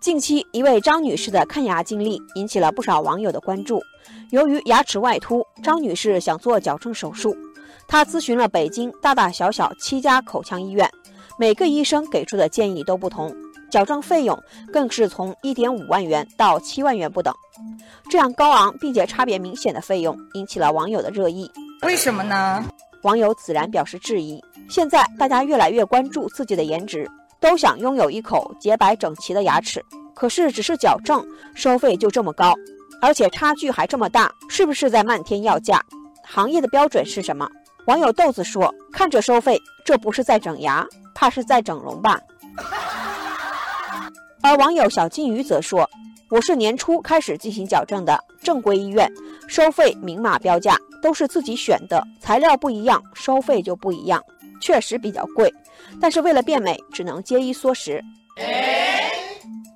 [0.00, 3.80] 近期，一位张女士的看牙经历引起了不少网友的关注。
[4.30, 7.36] 由于牙齿外凸，张女士想做矫正手术。
[7.86, 10.90] 她咨询了北京大大小小七家口腔医院，
[11.38, 13.32] 每个医生给出的建议都不同，
[13.70, 14.36] 矫正费用
[14.72, 17.32] 更是从一点五万元到七万元不等。
[18.10, 21.48] 这样高昂并且差别明显的费用，引起了网友的热议。
[21.82, 22.64] 为什么呢？
[23.02, 24.42] 网友自然表示质疑。
[24.68, 27.08] 现在大家越来越关注自己的颜值。
[27.42, 29.84] 都想拥有一口洁白整齐的牙齿，
[30.14, 31.22] 可是只是矫正
[31.54, 32.54] 收费就这么高，
[33.00, 35.82] 而且差距还这么大，是不是在漫天要价？
[36.24, 37.50] 行业的标准是什么？
[37.86, 42.20] 网友豆子说：“看着收费，这不是在整牙，怕是在整容吧？”
[44.40, 45.90] 而网友小金鱼则说
[46.30, 49.10] ：“我是年初开始进行矫正的，正规医院
[49.48, 54.22] 收费明码标价，都是自己选的，材料不一样，收费就不一样。”
[54.62, 55.52] 确实比较贵，
[56.00, 58.02] 但是为了变美，只能节衣缩食。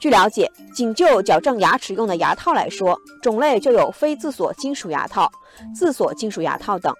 [0.00, 5.28] 据了解，仅就矫正牙齿用的牙套来说，种类就有非自锁金属牙套、
[5.74, 6.94] 自锁金属牙套等，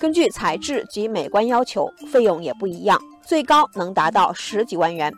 [0.00, 5.12] 根据材质及美观要求，费用也不一样，最高能达到十几万元。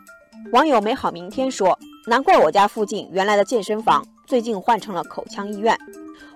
[0.51, 5.77] 网友美好明天说：“难怪我家附近原来的健身房最近换成了口腔医院。”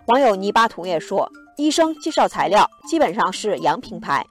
[0.08, 4.26] 网友泥巴图也说：“医生介绍材料基本上是洋品牌。”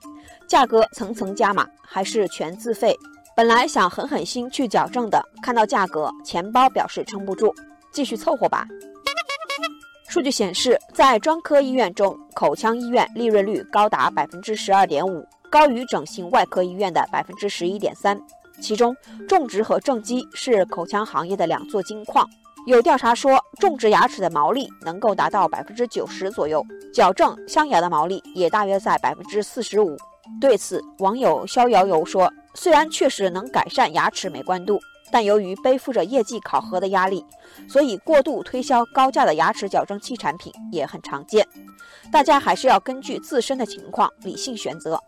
[0.47, 2.95] 价格层层加码，还是全自费。
[3.35, 7.53] 本来想狠狠心去矫正的，看到价格，钱包表示撑不住，
[7.91, 8.65] 继续凑合吧。
[10.07, 18.19] 数据显示，在专科医院中，口腔医院利润率高达百分之十二点五，高于整形外科医院的百分之十一点三。
[18.59, 18.95] 其中，
[19.27, 22.27] 种植和正畸是口腔行业的两座金矿。
[22.65, 29.95] 有调查说，种植牙齿的毛利能够达到百分之九十左右，矫正镶牙的毛利也大约在百分之四十五。
[30.39, 34.79] 对此，网友逍遥游说：“虽然确实能改善牙齿美观度，
[35.11, 37.25] 但由于背负着业绩考核的压力，
[37.67, 41.47] 所以过度推销高价的牙齿矫正器产品也很常见。
[42.11, 45.01] 大家还是要根据自身的情况理性选择。”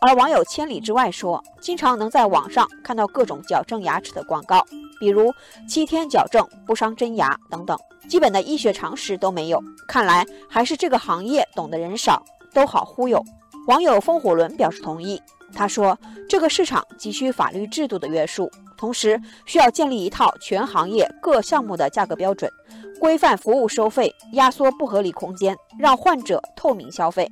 [0.00, 4.62] 而网友千里之外说：“经常能在网上看到各种矫正牙齿的广告，
[5.00, 5.32] 比如
[5.68, 7.76] 七天矫正不伤真牙等等，
[8.08, 9.62] 基本的医学常识都没有。
[9.88, 12.22] 看来还是这个行业懂的人少，
[12.52, 13.24] 都好忽悠。”
[13.66, 15.20] 网友风火轮表示同意。
[15.54, 15.96] 他说
[16.28, 22.50] ：“这个市场急需法律制度的约束，同时需要建立一套全行业各项目的价格标准，
[22.98, 27.30] 规范服务收费，压缩不合理空间，让患者透明消费。”